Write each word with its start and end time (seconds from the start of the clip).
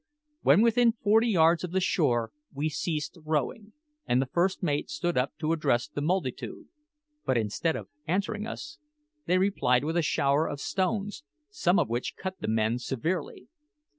When 0.41 0.61
within 0.63 0.93
forty 0.93 1.27
yards 1.27 1.63
of 1.63 1.69
the 1.73 1.79
shore 1.79 2.31
we 2.51 2.69
ceased 2.69 3.19
rowing, 3.23 3.73
and 4.07 4.19
the 4.19 4.25
first 4.25 4.63
mate 4.63 4.89
stood 4.89 5.15
up 5.15 5.33
to 5.37 5.53
address 5.53 5.87
the 5.87 6.01
multitude; 6.01 6.69
but 7.23 7.37
instead 7.37 7.75
of 7.75 7.87
answering 8.07 8.47
us, 8.47 8.79
they 9.27 9.37
replied 9.37 9.83
with 9.83 9.95
a 9.97 10.01
shower 10.01 10.49
of 10.49 10.59
stones, 10.59 11.23
some 11.51 11.77
of 11.77 11.87
which 11.87 12.15
cut 12.15 12.37
the 12.39 12.47
men 12.47 12.79
severely. 12.79 13.47